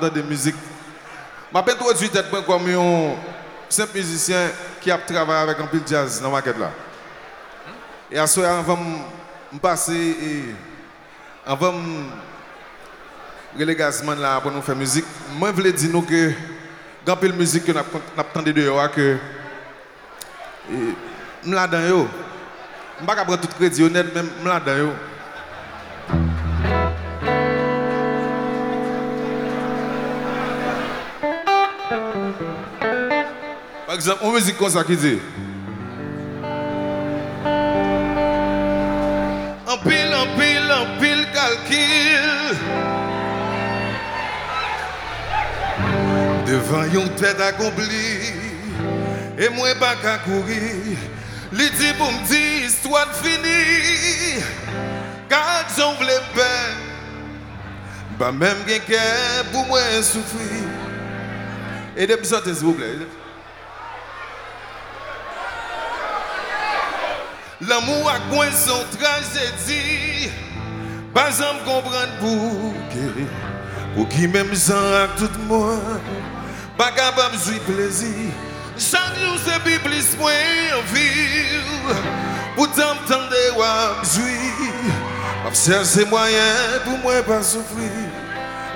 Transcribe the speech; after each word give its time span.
de 0.00 0.22
musique. 0.22 0.56
Je 1.52 1.58
m'introduis 1.58 2.08
tête 2.08 2.26
comme 2.30 2.68
un 2.68 3.14
simple 3.68 3.96
musicien 3.96 4.50
qui 4.80 4.90
a 4.90 4.98
travaillé 4.98 5.42
avec 5.42 5.60
un 5.60 5.66
pile 5.66 5.82
jazz 5.86 6.20
dans 6.20 6.28
la 6.28 6.32
market 6.34 6.58
là. 6.58 6.70
Et 8.10 8.18
à 8.18 8.26
ce 8.26 8.40
avant 8.40 8.78
de 9.52 9.58
passer 9.58 9.94
et 9.94 10.44
avant 11.46 11.74
de 13.56 13.72
gazman 13.72 14.20
là 14.20 14.40
pour 14.40 14.50
nous 14.50 14.62
faire 14.62 14.76
musique, 14.76 15.04
moi 15.38 15.50
je 15.50 15.54
voulais 15.54 15.72
dire 15.72 15.90
nous 15.90 16.02
que 16.02 16.32
grand 17.06 17.16
pile 17.16 17.32
musique 17.34 17.64
que 17.64 17.72
nous 17.72 17.80
attendons 18.18 18.50
de 18.50 18.88
que 18.88 19.16
je 21.44 21.52
là 21.52 21.66
dans 21.66 21.86
yo. 21.86 22.08
Je 22.98 23.02
ne 23.02 23.06
pas 23.06 23.24
prendre 23.24 23.40
tout 23.40 23.48
crédit 23.58 23.82
honnête, 23.82 24.14
même 24.14 24.30
je 24.42 24.48
là 24.48 24.60
dans 24.60 24.76
yo. 24.76 24.92
Exemple, 33.94 34.24
une 34.24 34.32
musique 34.32 34.58
comme 34.58 34.70
ça 34.70 34.82
qui 34.82 34.96
dit 34.96 35.18
En 39.68 39.78
pile, 39.78 40.12
en 40.12 40.36
pile, 40.36 40.72
en 40.72 41.00
pile 41.00 41.26
calcul 41.32 42.56
Devant 46.44 46.84
une 46.92 47.08
tête 47.10 47.40
accomplie 47.40 48.32
Et 49.38 49.48
moi 49.50 49.68
pas 49.78 49.94
qu'à 49.94 50.18
courir 50.18 50.96
Li 51.52 51.70
dit 51.70 51.92
pour 51.96 52.10
me 52.10 52.26
dire 52.26 52.66
histoire 52.66 53.14
finie 53.14 54.42
Car 55.28 55.66
j'en 55.78 55.94
voulais 55.94 56.14
pas 56.34 56.42
Bah 58.18 58.32
même 58.32 58.58
quelqu'un 58.66 59.44
pour 59.52 59.64
moi 59.66 59.78
souffrir 60.02 60.64
Et 61.96 62.08
depuis 62.08 62.26
ça, 62.26 62.40
s'il 62.42 62.54
vous 62.54 62.72
plaît 62.72 62.98
L'amour 67.68 68.10
a 68.10 68.18
coin 68.30 68.50
son 68.50 68.84
tragédie. 68.96 70.30
Pas 71.14 71.30
jamais 71.30 71.60
comprendre 71.64 72.14
pour 72.20 72.74
qui, 72.90 73.24
pour 73.94 74.08
qui 74.08 74.28
même 74.28 74.54
sans 74.54 74.74
avec 74.74 75.16
tout 75.16 75.28
le 75.38 75.44
monde. 75.44 76.00
Pas 76.76 76.90
capable 76.90 77.36
de 77.36 77.72
plaisir. 77.72 78.32
Chaque 78.76 79.18
jour 79.20 79.38
c'est 79.44 79.60
plus 79.60 79.78
plus 79.78 80.18
moins 80.18 80.32
ville. 80.92 81.94
Pourtant, 82.56 82.94
m'tendez 82.94 83.50
ou 83.56 83.62
jouir. 84.04 84.82
Pas 85.44 85.54
chercher 85.54 86.04
moyen 86.06 86.80
pour 86.84 86.98
moi 86.98 87.22
pas 87.22 87.42
souffrir. 87.42 87.90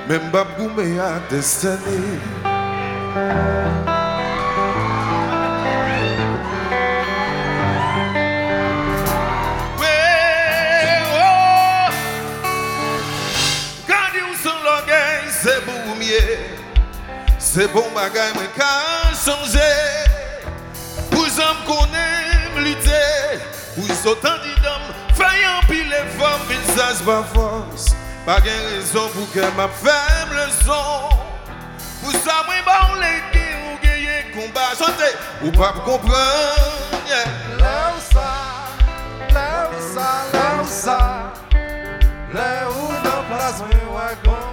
Même 0.08 0.30
pas 0.30 0.44
pour 0.44 0.70
me 0.70 0.84
destinée. 1.30 1.78
C'est 15.48 15.64
pour 15.64 15.96
mieux. 15.96 16.38
C'est 17.38 17.72
bon 17.72 17.84
bagaille, 17.94 18.32
mais 18.34 18.48
qu'à 18.56 19.14
changer. 19.14 19.58
Pour 21.10 21.24
hommes 21.24 21.64
qu'on 21.66 21.84
aime 21.84 22.64
lutter. 22.64 22.90
Pour 23.74 24.12
autant 24.12 24.36
d'hommes, 24.62 25.14
faillant 25.14 25.60
pile 25.68 25.88
les 25.88 26.20
femmes, 26.20 26.40
visage 26.48 26.98
pas 27.04 27.24
force. 27.32 27.94
Pas 28.26 28.40
de 28.40 28.50
raison 28.74 29.08
pour 29.08 29.30
que 29.32 29.40
ma 29.56 29.68
femme 29.68 30.30
le 30.32 30.66
son. 30.66 31.16
Bah, 32.66 32.88
on 32.90 33.00
les 33.00 33.22
dit, 33.32 33.54
ou. 33.64 34.52
Chantez, 34.78 35.16
ou 35.42 35.50
pas 35.50 35.72
comprendre. 35.84 36.12
Yeah. 37.06 37.24
Là 37.58 37.92
où 37.96 38.14
ça, 38.14 39.32
là 39.32 39.70
où 39.70 39.94
ça, 39.94 40.08
là 40.32 40.62
où 40.62 40.66
ça. 40.66 41.32
Là 42.34 42.68
où 42.70 42.88
dans 43.02 43.36
place, 43.36 43.62
moi, 43.90 44.02
comprendre. 44.22 44.47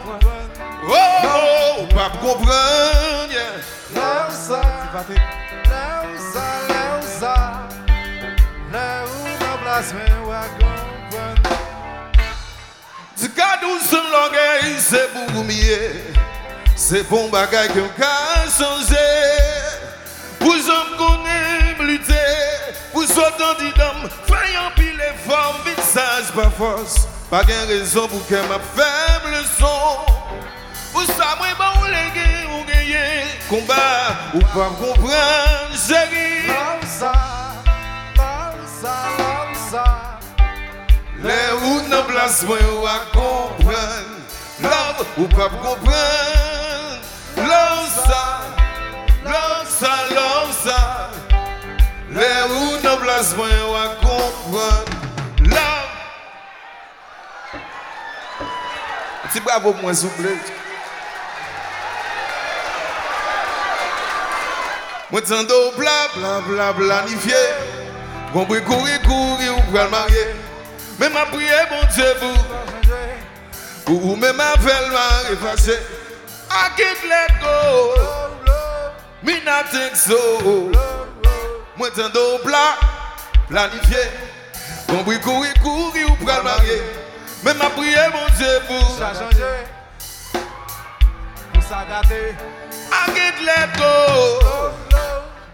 Oh, 0.87 1.85
pas 1.93 2.09
comprendre. 2.19 3.33
Là 3.93 4.27
où 4.29 4.33
ça, 4.33 4.61
là 4.61 6.03
où 6.03 6.33
ça, 6.33 6.45
là 6.67 6.99
où 6.99 7.19
ça, 7.19 7.35
là 8.71 9.03
où 9.05 9.43
dans 9.43 9.57
place, 9.63 9.93
moi, 10.25 10.41
comprendre. 10.59 11.55
Du 13.17 13.29
l'orgueil, 14.11 14.75
c'est 14.79 15.11
pour 15.13 15.43
mieux. 15.43 15.91
C'est 16.75 17.07
bon 17.09 17.29
bagaille 17.29 17.69
que 17.69 17.79
qu'à 17.97 18.45
changer. 18.45 18.95
Pour 20.39 20.53
qu'on 20.97 21.25
aime 21.25 21.87
lutter. 21.87 22.13
Pour 22.91 23.03
d'hommes, 23.71 24.09
faillant 24.27 24.71
pile 24.75 24.97
les 24.97 25.29
formes, 25.29 25.57
visage 25.65 26.31
pas 26.35 26.49
force. 26.51 27.07
Pas 27.29 27.43
de 27.43 27.53
raison 27.67 28.07
pour 28.07 28.25
que 28.27 28.35
ma 28.35 28.59
faible 28.59 29.43
son. 29.57 30.14
Pour 30.95 31.03
ça, 31.07 31.35
moi, 31.37 31.47
bah, 31.59 31.73
on 31.81 31.83
les 31.87 32.09
gagne, 32.15 32.47
on 32.49 32.63
gagne. 32.63 33.27
Combat, 33.49 34.15
ou 34.33 34.39
pas 34.39 34.69
comprendre, 34.79 35.75
chérie. 35.75 36.47
Là 36.47 36.79
où 36.81 36.85
ça, 36.87 37.11
là 38.15 38.53
où 38.55 38.81
ça, 38.81 38.95
là 39.17 39.45
où 39.51 39.69
ça. 39.69 39.83
Les 41.21 41.51
routes 41.51 41.89
dans 41.89 42.03
place, 42.03 42.43
moi, 42.43 42.57
ou 42.79 42.87
à 42.87 42.99
comprendre. 43.11 43.75
Love, 44.61 45.05
ou 45.17 45.27
pas 45.27 45.49
comprendre. 45.49 45.91
Love 47.35 48.05
ça, 48.07 48.39
love 49.25 49.67
ça, 49.67 49.95
love 50.11 50.55
ça. 50.63 51.09
Les 52.09 52.41
routes 52.53 52.81
dans 52.83 52.97
place, 53.03 53.35
moi, 53.35 53.47
ou 53.69 53.75
à 53.75 53.95
comprendre. 53.95 54.85
Love. 55.41 55.59
C'est 59.33 59.43
bravo 59.43 59.73
pour 59.73 59.81
moi, 59.81 59.93
s'il 59.93 60.07
vous 60.07 60.23
plaît. 60.23 60.37
Moi, 65.15 65.21
t'entends 65.21 65.71
bla 65.77 66.09
bla 66.13 66.41
bla 66.41 66.73
planifié. 66.73 67.35
Bon, 68.33 68.45
pour 68.45 68.61
courir, 68.65 69.01
courir 69.03 69.57
ou 69.57 69.71
le 69.71 69.89
marier. 69.89 70.35
Mais 70.99 71.07
ma 71.07 71.25
prière, 71.27 71.69
bon 71.69 71.87
Dieu, 71.93 72.13
vous. 72.19 73.93
Ou 73.93 74.15
même 74.17 74.35
ma 74.35 74.57
belle 74.57 74.91
m'a 74.91 75.31
effacé. 75.31 75.79
I 76.51 76.69
can't 76.75 77.01
let 77.07 77.31
go. 77.39 77.93
Me 79.23 79.35
not 79.45 79.69
think 79.71 79.95
so. 79.95 80.19
Moi, 81.77 81.91
t'entends 81.91 82.43
bla 82.43 82.75
planifié. 83.47 84.11
Bon, 84.89 85.01
pour 85.01 85.21
courir, 85.21 85.53
courir 85.63 86.09
ou 86.09 86.25
le 86.25 86.43
marier. 86.43 86.81
Mais 87.41 87.53
ma 87.53 87.69
prière, 87.69 88.11
bon 88.11 88.33
Dieu, 88.37 88.59
vous. 88.67 88.97
Ça 88.99 89.11
a 89.11 89.13
changé. 89.13 89.45
Pour 91.53 91.63
ça 91.63 91.85
gâter. 91.89 92.35
I 92.91 93.05
can't 93.13 93.45
let 93.45 93.77
go. 93.77 94.84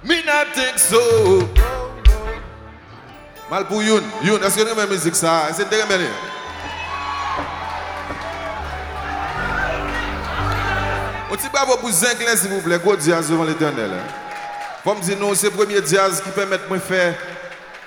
Me 0.04 0.24
not 0.26 0.54
think 0.56 0.80
so. 0.80 1.48
Mal 3.50 3.66
pour 3.68 3.84
Youn. 3.84 4.04
Youn, 4.24 4.42
est-ce 4.44 4.56
que 4.56 4.62
vous 4.62 4.70
aimez 4.70 4.82
la 4.82 4.88
musique 4.88 5.16
ça? 5.16 5.48
Est-ce 5.50 5.62
que 5.62 5.76
vous 5.76 5.94
aimez 5.94 6.08
Un 11.30 11.36
petit 11.36 11.50
bravo 11.50 11.78
pour 11.78 11.92
Zinklin, 11.92 12.36
s'il 12.36 12.50
vous 12.50 12.62
plaît. 12.62 12.80
Gros 12.80 13.00
jazz 13.00 13.30
devant 13.30 13.44
l'éternel. 13.44 13.92
Comme 14.84 15.00
dire 15.02 15.18
non, 15.20 15.36
c'est 15.36 15.48
le 15.48 15.54
premier 15.54 15.86
jazz 15.86 16.22
qui 16.24 16.30
permet 16.32 16.58
de 16.58 16.80
faire, 16.80 17.14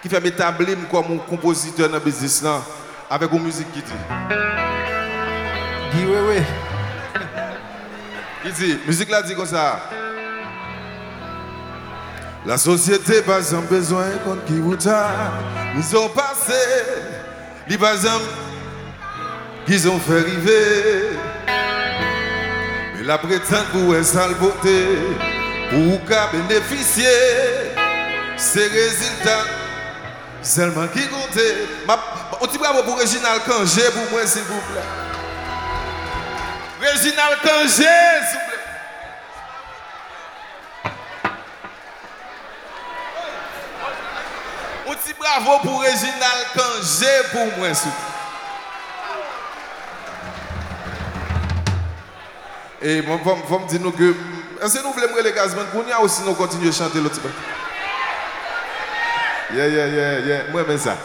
qui 0.00 0.08
fait 0.08 0.20
m'établir 0.20 0.76
comme 0.90 1.14
un 1.14 1.18
compositeur 1.18 1.88
dans 1.88 1.94
le 1.94 2.00
business 2.00 2.42
là, 2.42 2.62
avec 3.10 3.32
une 3.32 3.42
musique 3.42 3.72
qui 3.72 3.80
dit. 3.82 3.92
Guy, 5.92 6.04
oui, 6.06 6.18
oui. 6.28 6.42
Il 8.44 8.52
dit, 8.52 8.78
musique 8.86 9.10
là 9.10 9.22
dit 9.22 9.34
comme 9.34 9.46
ça. 9.46 9.80
La 12.46 12.58
société 12.58 13.22
pas 13.22 13.42
sans 13.42 13.62
besoin 13.62 14.04
contre 14.24 14.44
qui 14.44 14.58
vous. 14.58 14.76
Ils 14.76 15.96
ont 15.96 16.08
passé, 16.10 16.52
les 17.68 17.78
pas 17.78 17.94
qu'ils 19.66 19.88
ont 19.88 19.98
fait 19.98 20.18
arriver. 20.18 21.18
Mais 22.96 23.02
la 23.04 23.18
prétend 23.18 23.64
pour 23.72 23.96
être 23.96 24.04
sale 24.04 24.34
beauté, 24.34 24.86
pour 25.70 26.04
qu'à 26.04 26.28
bénéficier, 26.32 27.04
ces 28.36 28.66
résultats, 28.68 29.44
seulement 30.42 30.86
qui 30.88 31.06
comptait. 31.08 31.56
Ma, 31.86 31.98
on 32.40 32.46
dit 32.46 32.58
bravo 32.58 32.82
pour 32.82 32.98
Réginal 32.98 33.40
Kangé 33.46 33.82
pour 33.92 34.10
moi, 34.10 34.26
s'il 34.26 34.42
vous 34.42 34.60
plaît. 34.60 34.82
Réginal 36.90 37.38
Kangé, 37.42 37.68
s'il 37.68 38.38
vous 38.38 38.46
plaît. 38.46 38.54
On 44.86 44.92
dit 44.92 45.13
bravo 45.24 45.58
pour 45.62 45.80
Réginal 45.80 46.44
Kangé 46.54 47.06
pour 47.32 47.58
moi. 47.58 47.68
Et 52.82 53.00
moi, 53.02 53.18
faut 53.48 53.58
me 53.58 53.68
dire 53.68 53.80
que. 53.96 54.14
Est-ce 54.62 54.78
que 54.78 54.82
nous 54.84 54.92
voulons 54.92 55.22
les 55.22 55.32
pour 55.72 55.84
nous 55.84 56.04
aussi 56.04 56.22
nous 56.22 56.34
continuer 56.34 56.68
à 56.68 56.72
chanter 56.72 57.00
l'autre 57.00 57.20
Yeah, 59.54 59.68
yeah, 59.68 59.86
yeah, 59.86 60.18
yeah. 60.20 60.42
Moi, 60.50 60.64
ça. 60.78 60.96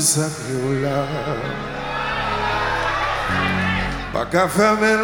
Sacré 0.00 0.80
là. 0.82 1.04
Pas 4.12 4.26
qu'à 4.26 4.48
fermer 4.48 4.96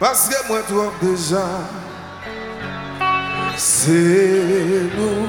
parce 0.00 0.28
que 0.28 0.48
moi 0.48 0.60
toi 0.68 0.92
déjà. 1.00 1.46
C'est 3.56 4.90
nous 4.96 5.28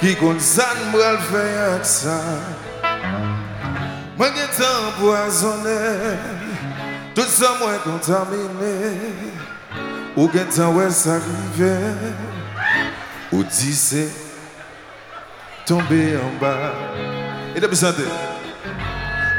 qui 0.00 0.16
nous 0.92 0.98
le 1.12 1.18
faire 1.18 1.72
avec 1.72 1.84
ça. 1.84 2.20
Moi 4.16 4.28
qui 4.30 4.62
empoisonné, 4.88 6.16
tout 7.14 7.22
ça 7.22 7.54
moi 7.58 7.72
contaminé. 7.84 8.96
Ou 10.16 10.28
que 10.28 10.38
temps 10.38 10.72
ouais 10.72 10.90
ça 10.90 11.16
arrive, 11.16 11.94
ou 13.32 13.44
c'est 13.74 14.08
tomber 15.66 16.16
en 16.16 16.40
bas. 16.40 17.15
Et 17.56 17.60
depuis 17.60 17.76
santé. 17.76 18.02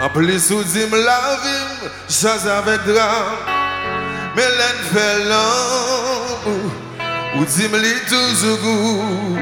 En 0.02 0.10
plus, 0.10 0.50
ou 0.50 0.64
dit 0.64 0.80
la 0.92 1.38
vie, 1.44 1.90
chasse 2.10 2.48
avec 2.48 2.84
drame. 2.84 3.36
Mais 4.36 4.42
l'en 4.42 4.78
fait 4.92 5.24
l'homme, 5.30 6.72
dit 7.46 7.68
me 7.70 7.80
toujours 8.10 8.58
goût. 8.58 9.38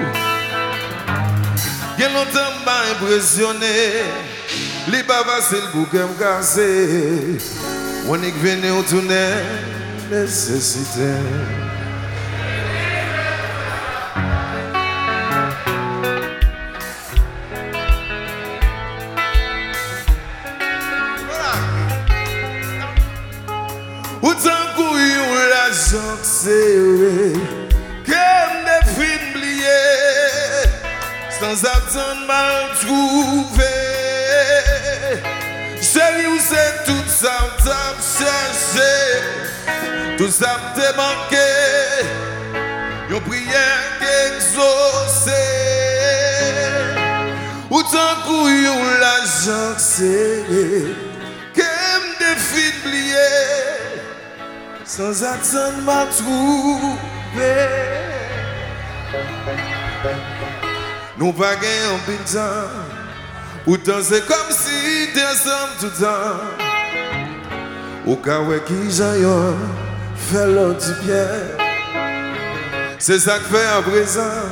Bien 1.98 2.10
longtemps 2.10 2.52
m'a 2.66 2.92
impressionné, 2.92 4.04
les 4.90 5.04
bavas 5.04 5.42
c'est 5.50 5.56
le 5.56 5.68
bouquet 5.74 6.00
me 6.00 6.20
cassé. 6.20 7.38
On 8.10 8.22
est 8.22 8.32
venu 8.32 8.72
au 8.72 8.82
tourner, 8.84 9.36
nécessité. 10.12 11.14
Comme 26.46 26.54
des 28.06 28.84
films 28.94 29.30
oubliés 29.36 30.70
Sans 31.40 31.66
attendre 31.66 32.28
mal 32.28 32.70
trouvé. 32.80 33.64
Chérie 35.82 36.28
où 36.28 36.38
c'est 36.38 36.86
tout 36.86 37.08
ça 37.08 37.36
t'as 37.64 37.96
cherché 38.20 38.94
Tout 40.18 40.30
ça 40.30 40.74
t'est 40.76 40.96
manqué. 40.96 41.50
Yon 43.10 43.22
prière 43.22 43.98
qu'exaucée 44.00 45.32
Ou 47.72 47.82
tant 47.82 48.22
couillon 48.28 48.84
la 49.00 49.26
gente 49.26 49.80
serrée 49.80 50.94
Comme 51.56 52.08
des 52.20 52.36
films 52.40 52.82
oubliés 52.86 53.85
sans 54.96 55.24
attendre 55.24 55.82
m'a 55.84 56.06
trouvé. 56.06 57.56
Nous 61.18 61.34
pas 61.34 61.56
de 61.56 62.34
temps, 62.34 62.70
pourtant 63.66 64.02
c'est 64.02 64.26
comme 64.26 64.52
si 64.52 65.10
ensemble 65.20 65.74
tout 65.80 65.86
le 65.88 66.06
temps. 66.06 66.40
Au 68.08 68.16
cas 68.16 68.40
où 68.40 68.54
qui 68.66 68.92
j'aille, 68.92 69.28
fait 70.16 70.48
l'autre 70.48 70.94
bien. 71.04 71.28
C'est 72.98 73.20
ça 73.20 73.40
que 73.40 73.56
fait 73.56 73.66
à 73.66 73.82
présent, 73.82 74.48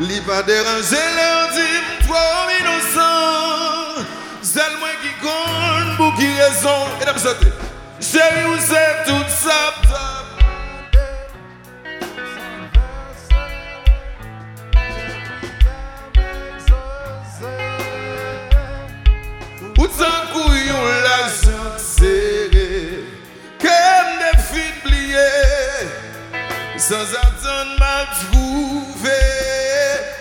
li 0.00 0.20
pas 0.22 0.42
déranger 0.44 1.04
leur 1.18 1.48
dit 1.52 2.06
trop 2.06 2.48
innocent. 2.58 4.04
C'est 4.40 4.78
moi 4.78 4.88
qui 5.02 5.10
compte 5.20 5.96
pour 5.98 6.14
qui 6.14 6.26
raison. 6.26 6.86
Et 7.02 7.67
Chéri 8.10 8.44
ou 8.46 8.56
se 8.56 9.04
tout 9.04 9.28
sap 9.28 9.82
tap 9.84 10.26
Ou 19.76 19.88
tan 19.92 20.24
kou 20.32 20.54
yon 20.56 20.88
la 21.04 21.18
jan 21.28 21.76
sere 21.76 23.04
Kem 23.60 24.08
de 24.22 24.32
fin 24.48 24.72
bliye. 24.86 25.28
Sans 26.80 27.12
atan 27.12 27.76
ma 27.76 28.06
trouve. 28.14 29.18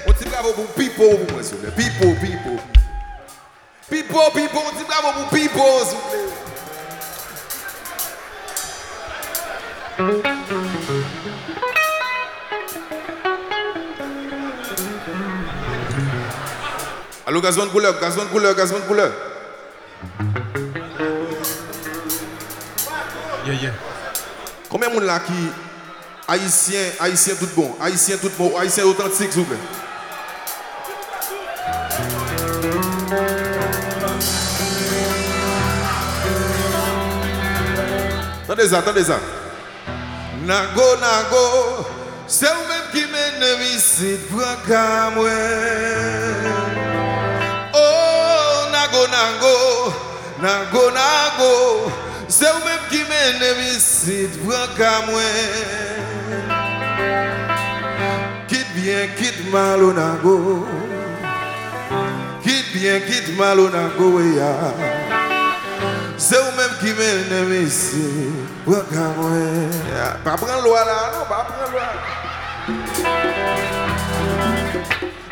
On 0.10 0.12
ti 0.12 0.28
bravo 0.28 0.52
pou 0.58 0.68
pipo 0.76 1.14
pou 1.16 1.32
mwen 1.32 1.48
souple 1.54 1.72
Pipo, 1.80 2.12
pipo. 2.20 2.60
Pipo, 3.88 4.28
pipo, 4.36 4.60
on 4.60 4.76
ti 4.76 4.84
bravo 4.92 5.22
pou 5.22 5.38
pipo 5.38 5.70
souple 5.88 6.27
Allô, 9.98 10.22
gazon 17.42 17.66
de 17.66 17.72
couleur, 17.72 18.00
gazon 18.00 18.26
de 18.26 18.30
couleur, 18.30 18.54
gazon 18.54 18.76
de 18.76 18.82
couleur. 18.82 19.12
Yeah, 23.48 23.56
yeah. 23.56 23.74
Combien 24.70 24.90
de 24.90 24.94
monde 24.94 25.04
là 25.04 25.20
qui 25.20 25.34
haïtien, 26.28 26.92
haïtien 27.00 27.34
tout 27.34 27.50
bon, 27.56 27.76
haïtien 27.82 28.18
tout 28.18 28.30
bon, 28.38 28.56
haïtien 28.56 28.86
authentique, 28.86 29.34
s'il 29.34 29.42
vous 29.42 29.46
plaît. 29.46 29.58
Attendez 38.44 38.68
ça, 38.68 38.78
attendez 38.78 39.04
ça. 39.04 39.20
Nago, 40.48 40.96
nago, 41.02 41.86
se 42.26 42.48
ou 42.48 42.68
menm 42.70 42.86
ki 42.94 43.02
men 43.12 43.34
ne 43.42 43.50
visit 43.60 44.22
pran 44.32 44.56
kamwen. 44.64 45.26
Oh, 47.76 48.70
nago, 48.72 49.02
nago, 49.12 49.58
nago, 50.40 50.84
nago, 50.96 51.52
se 52.32 52.48
ou 52.48 52.64
menm 52.64 52.88
ki 52.88 53.04
men 53.10 53.44
ne 53.44 53.52
visit 53.60 54.40
pran 54.46 54.72
kamwen. 54.80 56.40
Kit 58.48 58.72
bien, 58.78 59.12
kit 59.20 59.44
mal 59.52 59.84
ou 59.84 59.92
nago, 60.00 60.38
kit 62.48 62.72
bien, 62.72 63.04
kit 63.04 63.36
mal 63.36 63.60
ou 63.60 63.68
nago 63.68 64.16
we 64.16 64.38
ya. 64.40 65.07
men 66.98 67.30
de 67.30 67.42
misi, 67.50 68.06
wè 68.66 68.80
ka 68.90 69.06
mwen. 69.18 69.74
Pa 70.26 70.34
pran 70.42 70.64
lwa 70.66 70.82
la, 70.88 70.98
non, 71.14 71.26
pa 71.30 71.44
pran 71.48 71.68
lwa. 71.74 71.88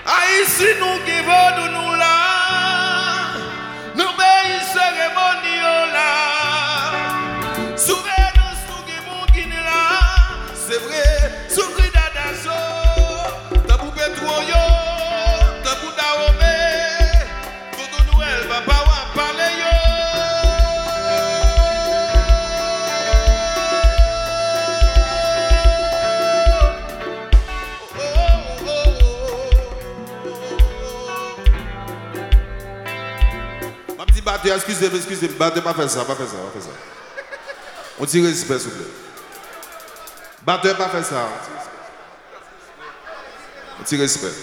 A 0.05 0.17
yisi 0.29 0.69
nou 0.79 1.01
ki 1.07 1.17
vòdou 1.25 1.71
nou 1.73 1.97
la, 1.97 2.13
Batteuse, 34.55 34.69
excusez-moi, 34.69 34.97
excusez-moi, 34.97 35.37
battez 35.37 35.61
pas 35.61 35.73
faire 35.73 35.89
ça, 35.89 36.05
pas 36.05 36.15
faire 36.15 36.27
ça, 36.27 36.35
pas 36.35 36.59
faire 36.59 36.61
ça. 36.61 36.77
On 37.99 38.05
tire 38.05 38.25
respect, 38.25 38.59
s'il 38.59 38.69
vous 38.69 38.77
plaît. 38.77 38.91
Batteur, 40.43 40.77
pas 40.77 40.89
faire 40.89 41.05
ça. 41.05 41.27
On 43.79 43.83
tire 43.83 43.99
respect. 43.99 44.33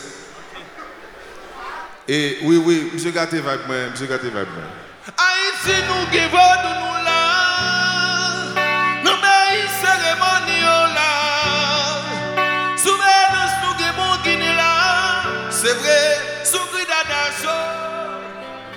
Et 2.08 2.38
oui, 2.42 2.56
oui, 2.56 2.90
monsieur 2.92 3.10
Gâté 3.10 3.40
va 3.40 3.52
avec 3.52 3.66
moi, 3.66 3.76
monsieur 3.90 4.06
Gâté 4.06 4.28
va 4.30 4.40
avec 4.40 4.52
moi. 4.52 4.64
Haïti 5.06 5.82
nous 5.88 6.10
qui 6.10 6.18
va 6.28 6.62
nous 6.62 7.11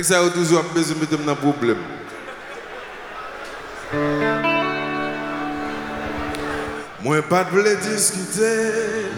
Next 0.00 0.12
time, 0.12 0.22
vous 0.22 0.30
toujours 0.30 0.62
besoin 0.74 0.96
de 0.96 1.00
mettre 1.00 1.28
un 1.28 1.34
problème. 1.34 1.76
Moi, 7.02 7.20
pas 7.20 7.44
de 7.44 7.50
vouloir 7.50 7.76
discuter. 7.76 9.10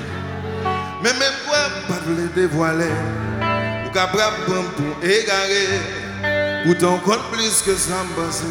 Mais 1.05 1.12
même 1.12 1.35
moi, 1.47 1.57
pas 1.87 2.01
de 2.01 2.11
vouloir 2.11 2.29
dévoiler. 2.35 2.91
Ou 3.87 3.91
capable 3.93 4.39
pour 4.45 5.09
égarer. 5.09 5.69
Pourtant, 6.65 6.99
compte 6.99 7.31
plus 7.31 7.62
que 7.62 7.77
ça 7.77 8.03
me 8.03 8.21
passe. 8.21 8.43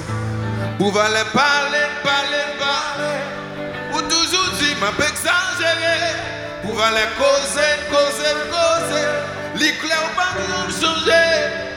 Pour 0.78 0.94
valer 0.94 1.28
parler, 1.34 1.86
parler, 2.02 2.46
parler. 2.58 3.94
Ou 3.94 4.02
toujours 4.04 4.56
dire, 4.58 4.78
m'a 4.80 4.92
exagéré. 5.06 6.16
Pour 6.64 6.76
valer 6.76 7.10
causer, 7.18 7.90
causer, 7.90 8.34
causer. 8.50 9.08
L'éclair 9.56 10.00
ou 10.06 10.16
pas 10.16 10.32
nous 10.48 10.72
changer. 10.72 11.71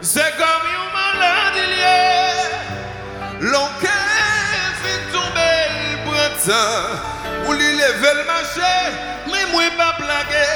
C'est 0.00 0.32
comme 0.36 0.66
une 0.74 0.88
maladie 0.94 1.68
liée. 1.74 2.44
L'on 3.40 3.68
fait 4.82 5.02
tomber 5.12 5.58
le 5.80 5.92
printemps. 6.08 6.86
Ou 7.46 7.50
lui 7.52 7.70
lever 7.72 8.14
le 8.14 8.24
marché. 8.26 8.72
Mais 9.26 9.44
moi 9.52 9.62
pas 9.76 9.94
blagué. 9.98 10.48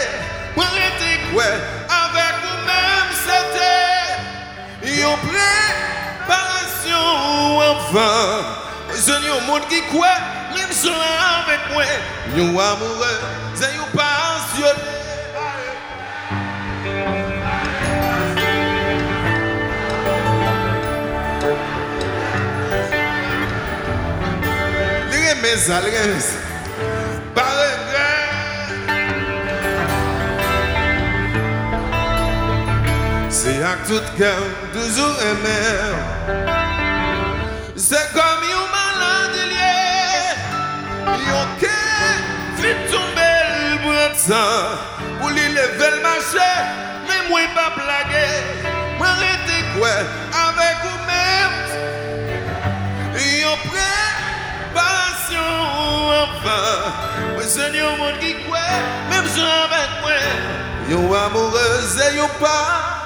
Moi 0.57 0.67
j'étais 0.75 1.17
quoi? 1.33 1.45
Avec 1.45 2.35
vous-même 2.43 3.11
c'était. 3.25 4.13
Une 4.83 5.17
préparation 6.27 7.05
enfin. 7.59 8.52
Monde 9.47 9.67
qui 9.69 9.83
croit. 9.83 10.07
Même 10.55 10.71
si 10.71 10.89
avec 10.89 11.61
moi. 11.73 11.85
Nous 12.35 12.61
amoureux. 12.61 13.21
C'est 13.55 13.75
une 13.75 13.87
passionné. 13.93 15.03
Les 25.45 25.59
ça. 25.59 25.81
Par 27.35 27.45
regret. 27.45 28.23
C'est 33.29 33.63
à 33.63 33.75
tout 33.87 34.01
cœur, 34.17 34.43
toujours 34.73 35.17
aimé. 35.21 35.59
C'est 37.77 38.13
comme 38.13 38.42
Yon 41.33 41.47
qui 41.59 41.67
fit 42.61 42.79
tomber 42.93 43.39
le 43.71 43.77
printemps. 43.81 44.69
Pour 45.19 45.31
lui 45.31 45.47
lever 45.49 45.91
le 45.97 46.01
marché. 46.03 46.51
Mais 47.09 47.23
moi 47.29 47.41
pas 47.55 47.71
blaguer. 47.75 48.35
Moi 48.99 49.09
arrêter 49.09 49.63
quoi 49.75 49.97
avec 50.47 50.77
vous-même. 50.85 51.57
Yon 53.43 53.57
préparation 53.71 55.51
enfin 56.23 56.65
Moi 57.35 57.45
Seigneur 57.45 57.97
monde 57.97 58.19
qui 58.21 58.33
croit 58.45 58.77
Même 59.11 59.27
si 59.27 59.41
avec 59.41 59.91
moi 60.03 60.19
Yon 60.91 61.15
amoureuse 61.15 62.01
et 62.11 62.17
yon 62.17 62.29
pas 62.41 63.02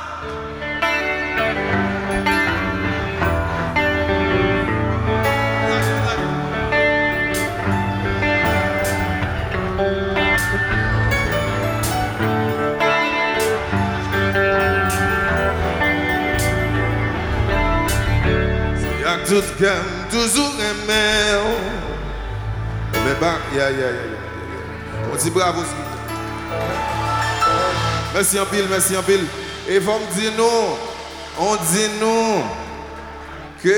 tout 19.26 19.42
cœur, 19.58 19.82
toujours 20.10 20.52
aimé. 20.54 21.40
Mais 22.92 23.14
bah, 23.20 23.38
ya, 23.54 23.70
ya, 23.70 23.76
ya, 23.76 23.90
ya. 23.90 25.12
On 25.12 25.16
dit 25.16 25.30
bravo. 25.30 25.62
Merci 28.14 28.38
en 28.38 28.46
pile, 28.46 28.66
merci 28.70 28.96
en 28.96 29.02
pile. 29.02 29.26
Et 29.68 29.78
vous 29.78 29.92
me 29.92 30.14
dire 30.14 30.32
nous, 30.36 30.78
on 31.38 31.56
dit 31.56 31.90
nous 32.00 32.42
que, 33.62 33.68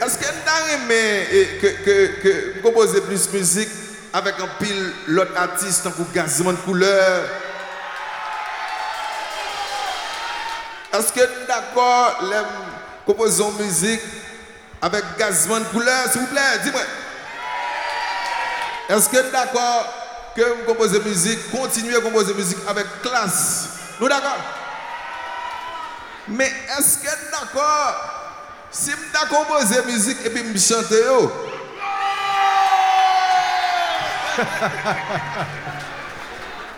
est-ce 0.00 0.18
que 0.18 0.24
nous 0.24 0.74
aimé 0.74 1.58
que, 1.60 1.66
que, 1.84 2.06
que 2.22 2.62
composer 2.62 3.00
plus 3.00 3.32
musique 3.32 3.68
avec 4.12 4.34
un 4.40 4.64
pile 4.64 4.92
l'autre 5.08 5.32
artiste 5.36 5.88
pour 5.90 6.06
Gazman 6.12 6.56
Couleur? 6.58 7.24
Est-ce 10.92 11.12
que 11.12 11.46
d'accord, 11.48 12.20
les 12.22 12.42
composons 13.04 13.52
musique 13.58 14.00
avec 14.84 15.02
Gazman 15.18 15.64
Couleur, 15.72 16.12
s'il 16.12 16.20
vous 16.20 16.26
plaît, 16.26 16.58
dis-moi. 16.62 16.82
Est-ce 18.90 19.08
que 19.08 19.32
d'accord 19.32 19.86
que 20.36 20.42
vous 20.42 20.64
composez 20.66 21.00
musique, 21.00 21.50
continuez 21.50 21.96
à 21.96 22.02
composer 22.02 22.34
musique 22.34 22.58
avec 22.68 22.84
classe? 23.00 23.70
Nous 23.98 24.06
d'accord? 24.06 24.36
Mais 26.28 26.52
est-ce 26.78 26.98
que 26.98 27.08
d'accord? 27.30 27.94
Si 28.70 28.90
d'accord 29.10 29.46
composer 29.46 29.82
musique 29.86 30.18
et 30.22 30.28
puis 30.28 30.42
me 30.42 30.58
chanter 30.58 31.02
yo 31.06 31.32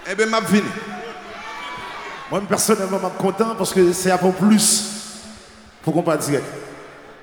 Eh 0.09 0.15
bien, 0.15 0.27
m'a 0.27 0.43
fini. 0.43 0.63
Moi, 2.31 2.41
personnellement, 2.49 3.01
je 3.03 3.09
suis 3.09 3.17
content 3.19 3.57
parce 3.57 3.73
que 3.73 3.93
c'est 3.93 4.13
un 4.13 4.19
peu 4.19 4.31
plus 4.31 4.85
pour 5.83 5.93
qu'on 5.93 6.05
parle 6.05 6.19
direct. 6.19 6.66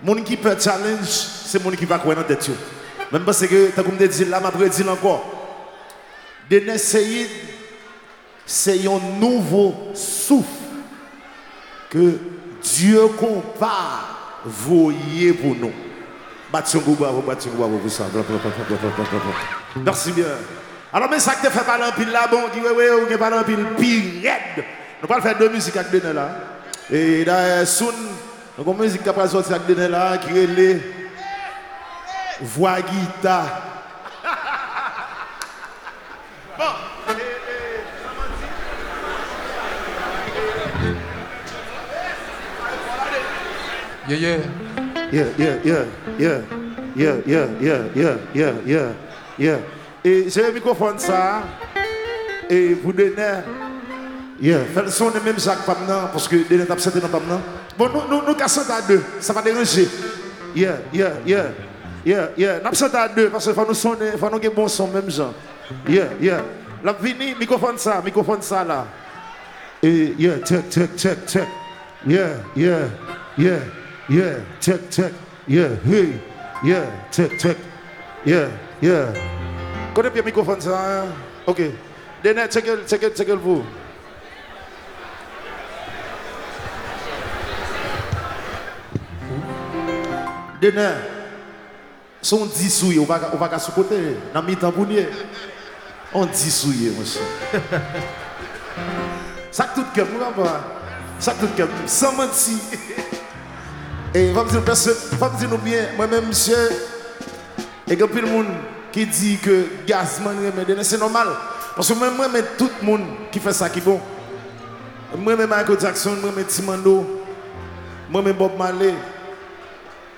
Mon 0.04 0.16
qui 0.16 0.38
peut 0.38 0.56
challenge, 0.60 1.08
c'est 1.08 1.64
mon 1.64 1.72
qui 1.72 1.86
va 1.86 1.98
croire 1.98 2.16
dans 2.18 2.24
tête. 2.24 2.50
Même 3.12 3.24
parce 3.24 3.46
que, 3.48 3.72
comme 3.72 3.98
je 4.00 4.06
dis 4.06 4.26
là, 4.26 4.42
je 4.60 4.68
dire 4.68 4.92
encore. 4.92 5.24
Denis 6.50 6.80
Seyid, 6.80 7.30
c'est 8.46 8.86
un 8.86 9.00
nouveau 9.20 9.92
souffle 9.94 10.48
que 11.90 12.18
Dieu 12.62 13.08
compare 13.20 14.14
voyez 14.46 15.34
pour 15.34 15.56
nous. 15.56 15.72
Merci 19.78 20.12
bien. 20.12 20.26
Alors, 20.92 21.10
mais 21.10 21.20
ça 21.20 21.36
que 21.36 21.48
tu 21.48 21.52
fais 21.52 21.64
parler 21.64 21.86
en 21.86 21.92
pile 21.92 22.12
là, 22.12 22.28
bon, 22.30 22.42
dit, 22.54 22.60
oui, 22.60 22.72
oui, 22.76 22.84
on 23.08 23.12
est 23.12 23.18
parler 23.18 23.38
en 23.38 23.44
pile, 23.44 23.66
pire. 23.78 24.32
Nous 25.02 25.12
allons 25.12 25.22
faire 25.22 25.38
deux 25.38 25.50
musiques 25.50 25.76
avec 25.76 25.92
Denis 25.92 26.14
là. 26.14 26.30
Et 26.92 27.26
d'ailleurs, 27.26 27.68
soon, 27.68 27.94
donc, 28.58 28.68
une 28.68 28.78
musique 28.84 29.02
qui 29.02 29.10
a 29.10 29.28
sorti 29.28 29.52
avec 29.52 29.66
Denis 29.68 29.90
là, 29.90 30.18
qui 30.18 30.30
relève, 30.30 30.82
voix 32.42 32.82
guitare. 32.82 33.62
Bon. 36.58 36.66
Yeah, 44.08 44.18
yeah. 44.18 44.38
Yeah, 45.12 45.26
yeah, 45.38 45.56
yeah, 45.64 45.86
yeah. 46.20 46.42
Yeah, 46.96 47.16
yeah, 47.26 47.48
yeah, 47.60 47.80
yeah, 47.96 48.18
yeah, 48.36 48.54
yeah, 48.68 48.92
yeah. 49.40 49.58
Et 50.06 50.30
j'ai 50.30 50.44
le 50.44 50.52
microphone 50.52 51.00
ça. 51.00 51.42
Et 52.50 52.74
vous 52.76 52.94
donnez. 52.94 53.42
Yeah. 54.40 54.60
Faites 54.74 54.86
le 54.86 54.92
son 54.92 55.10
de 55.10 55.20
même 55.20 55.40
Jacques 55.40 55.66
Pamnan, 55.66 56.10
parce 56.12 56.28
que 56.28 56.36
Denis 56.48 56.64
a 56.64 57.00
dans 57.00 57.08
Pamnan. 57.08 57.42
Bon, 57.78 57.90
nous, 57.90 58.08
nous, 58.08 58.28
nous 58.28 58.36
cassons 58.36 58.70
à 58.70 58.82
deux, 58.82 59.04
ça 59.20 59.34
va 59.34 59.42
déranger. 59.42 59.88
Yeah, 60.56 60.78
yeah, 60.94 61.14
yeah, 61.26 61.46
yeah, 62.06 62.30
yeah. 62.38 62.60
Nous 62.64 62.70
cassons 62.70 62.94
à 62.94 63.08
deux, 63.08 63.30
parce 63.30 63.46
qu'il 63.46 63.54
faut 63.54 63.66
nous 63.68 63.74
sonner, 63.74 64.12
il 64.14 64.20
faut 64.20 64.30
nous 64.30 64.38
avoir 64.38 64.54
bon 64.54 64.68
son, 64.68 64.88
même 64.88 65.10
genre. 65.10 65.34
Yeah, 65.88 66.10
yeah. 66.22 66.44
La 66.84 66.94
vini, 66.94 67.34
microphone 67.40 67.78
ça, 67.78 68.02
microphone 68.04 68.42
ça 68.42 68.64
là. 68.64 68.86
Yeah, 69.82 70.40
check, 70.46 70.70
check, 70.70 70.96
check, 70.96 71.26
check. 71.26 71.48
Yeah, 72.06 72.38
yeah, 72.56 72.90
yeah, 73.38 73.60
yeah, 74.10 74.36
check, 74.60 74.90
check. 74.90 75.14
Yeah, 75.48 75.70
hey, 75.86 76.20
yeah, 76.64 76.86
check, 77.12 77.38
check. 77.40 77.58
Yeah, 78.26 78.48
yeah. 78.82 79.08
Connais 79.94 80.10
bien 80.10 80.22
le 80.22 80.26
microphone 80.26 80.62
ça, 80.62 80.78
hein? 80.78 81.06
Ok. 81.48 81.62
Denet, 82.24 82.48
check 82.50 82.66
check 82.88 83.14
check 83.16 83.28
it 83.28 83.36
vous. 83.36 83.64
Denet, 90.64 90.96
son 92.22 92.46
dissouillé, 92.46 93.00
on 93.00 93.06
va, 93.06 93.20
on 93.34 93.38
va 93.38 93.60
sous 93.60 93.74
côté, 93.74 93.98
dans 94.34 94.72
pour 94.72 94.88
nous. 94.88 94.96
On 96.14 96.26
dissouillé, 96.26 96.92
monsieur. 96.98 97.22
Ça 99.52 99.66
que 99.66 99.82
tout 99.82 99.86
cœur, 99.94 100.08
vous 100.12 100.20
comprenez 100.20 100.50
Ça 101.20 101.34
que 101.34 101.42
tout 101.42 101.52
cœur, 101.56 101.68
sans 101.86 102.14
mentir. 102.14 102.58
Et 104.16 104.32
va 104.32 104.44
me 104.44 104.50
dire, 104.50 104.62
va 104.62 105.30
me 105.30 105.38
dire 105.38 105.58
bien, 105.58 105.88
moi-même, 105.98 106.28
monsieur, 106.28 106.56
et 107.90 107.98
que 107.98 108.04
le 108.04 108.28
monde 108.28 108.46
qui 108.92 109.06
dit 109.06 109.38
que 109.38 109.66
remet 109.88 110.84
c'est 110.84 111.00
normal. 111.00 111.28
Parce 111.76 111.90
que 111.90 111.94
moi, 111.96 112.10
moi, 112.12 112.28
tout 112.58 112.70
le 112.80 112.86
monde 112.86 113.02
qui 113.32 113.40
fait 113.40 113.52
ça 113.52 113.70
qui 113.70 113.80
est 113.80 113.82
bon. 113.82 114.00
Moi-même 115.18 115.50
Michael 115.50 115.80
Jackson, 115.80 116.16
moi-même 116.22 116.46
Timando, 116.46 117.24
moi-même 118.10 118.36
Bob 118.36 118.52
Marley. 118.58 118.94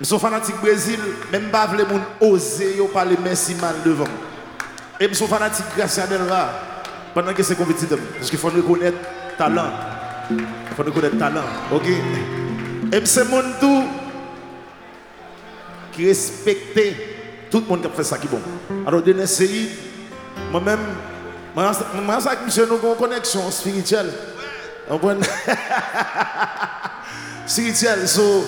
Je 0.00 0.04
suis 0.04 0.18
fanatique 0.18 0.56
Brésil, 0.60 1.00
même 1.32 1.50
pas 1.50 1.68
les 1.72 1.84
gens 1.84 2.00
oser 2.20 2.76
parler 2.92 3.16
merci 3.22 3.54
mal 3.54 3.76
devant. 3.84 4.04
Et 5.00 5.08
je 5.08 5.14
suis 5.14 5.26
fanatique 5.26 5.64
Gracia 5.76 6.06
Delra 6.06 6.48
pendant 7.14 7.32
que 7.32 7.42
c'est 7.42 7.56
compétitif. 7.56 7.96
Parce 8.18 8.28
qu'il 8.28 8.38
faut 8.38 8.48
reconnaître 8.48 8.98
talent. 9.38 9.70
Il 10.30 10.44
faut 10.76 10.82
reconnaître 10.82 11.18
talent. 11.18 11.44
Ok? 11.72 11.86
Et 12.92 13.06
c'est 13.06 13.24
mon 13.24 13.42
tout 13.58 13.84
qui 15.92 16.06
respecte 16.06 16.78
tout 17.50 17.60
le 17.60 17.66
monde 17.66 17.80
qui 17.80 17.86
a 17.86 17.90
fait 17.90 18.04
ça 18.04 18.18
qui 18.18 18.26
est 18.26 18.30
bon. 18.30 18.40
Alors, 18.86 19.02
de 19.02 19.14
moi-même, 20.52 20.80
moi, 21.54 21.72
avec 22.26 22.44
monsieur, 22.44 22.66
nous 22.66 22.74
avons 22.74 22.92
une 22.92 22.98
connexion 22.98 23.50
spirituelle. 23.50 24.12
spirituelle. 27.46 28.06
So, 28.06 28.44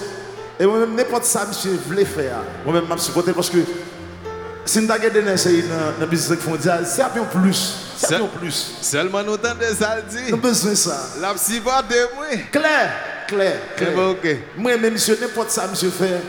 et 0.61 0.67
moi-même, 0.67 0.95
n'importe 0.95 1.25
ça, 1.25 1.47
monsieur, 1.47 1.79
voulait 1.87 2.05
faire. 2.05 2.39
Moi-même, 2.65 2.85
je 2.97 3.03
supporté 3.03 3.33
parce 3.33 3.49
que 3.49 3.59
si 4.65 4.81
nous 4.81 4.91
avons 4.91 5.09
des 5.09 5.21
essais 5.31 5.63
dans 5.63 6.01
la 6.01 6.07
musique 6.07 6.47
mondiale, 6.47 6.85
c'est 6.87 7.03
un 7.03 7.09
peu 7.09 7.23
plus. 7.23 7.75
C'est 7.97 8.15
un 8.17 8.21
peu 8.21 8.39
plus. 8.41 8.77
Seulement 8.83 9.23
nous 9.23 9.35
entendons 9.35 9.65
ça 9.79 10.01
dit. 10.03 10.17
Nous 10.29 10.35
avons 10.35 10.37
besoin 10.39 10.71
de 10.73 10.77
ça. 10.77 11.11
La 11.21 11.33
psy 11.35 11.61
va 11.61 11.81
de 11.83 12.15
moi. 12.15 12.27
Claire, 12.53 12.93
clair, 13.27 13.57
clair. 13.77 13.93
bon, 13.95 14.11
ok. 14.11 14.37
Moi-même, 14.57 14.93
monsieur, 14.93 15.17
n'importe 15.21 15.51
ça, 15.51 15.67
monsieur, 15.69 15.91
fait. 15.91 16.21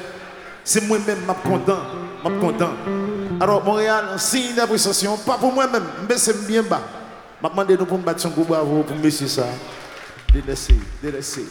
C'est 0.63 0.88
moi-même, 0.88 1.18
je 1.28 1.34
suis 1.34 1.50
content. 1.50 1.82
Je 2.24 2.30
suis 2.30 2.39
content. 2.39 2.74
Alors, 3.42 3.63
Montréal, 3.63 4.06
signe 4.18 4.54
d'appréciation, 4.56 5.18
pas 5.18 5.38
pour 5.38 5.52
moi-même, 5.52 5.84
mais 6.08 6.18
c'est 6.18 6.46
bien 6.46 6.62
bas. 6.62 6.82
Je 7.42 7.50
demande 7.50 7.72
nous 7.72 7.86
pour 7.86 7.98
me 7.98 8.04
battre 8.04 8.26
un 8.26 8.30
coup 8.30 8.44
bravo 8.44 8.84
pour 8.84 8.96
monsieur 8.96 9.28
ça. 9.28 9.48
Délaissez, 10.34 10.76
délaissez. 11.02 11.46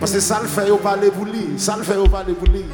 Parce 0.00 0.12
que 0.12 0.20
ça 0.20 0.40
le 0.40 0.48
fait, 0.48 0.70
vous 0.70 0.78
parlez 0.78 1.10
pour 1.10 1.26
lui. 1.26 1.58
Ça 1.58 1.76
le 1.76 1.82
fait, 1.82 1.94
vous 1.94 2.08
parlez 2.08 2.32
pour 2.32 2.48
lui. 2.48 2.64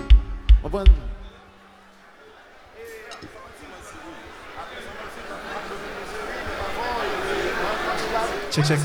Check, 8.53 8.65
check. 8.65 8.79